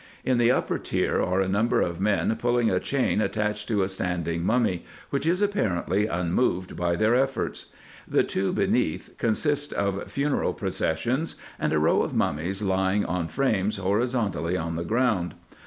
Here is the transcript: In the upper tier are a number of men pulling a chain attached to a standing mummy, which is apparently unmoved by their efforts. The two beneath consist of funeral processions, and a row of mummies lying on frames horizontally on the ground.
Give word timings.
In 0.25 0.39
the 0.39 0.49
upper 0.49 0.79
tier 0.79 1.21
are 1.21 1.41
a 1.41 1.47
number 1.47 1.79
of 1.79 2.01
men 2.01 2.35
pulling 2.37 2.71
a 2.71 2.79
chain 2.79 3.21
attached 3.21 3.67
to 3.67 3.83
a 3.83 3.87
standing 3.87 4.43
mummy, 4.43 4.83
which 5.11 5.27
is 5.27 5.43
apparently 5.43 6.07
unmoved 6.07 6.75
by 6.75 6.95
their 6.95 7.13
efforts. 7.13 7.67
The 8.07 8.23
two 8.23 8.51
beneath 8.51 9.13
consist 9.19 9.71
of 9.71 10.11
funeral 10.11 10.55
processions, 10.55 11.35
and 11.59 11.71
a 11.71 11.77
row 11.77 12.01
of 12.01 12.15
mummies 12.15 12.63
lying 12.63 13.05
on 13.05 13.27
frames 13.27 13.77
horizontally 13.77 14.57
on 14.57 14.75
the 14.75 14.83
ground. 14.83 15.35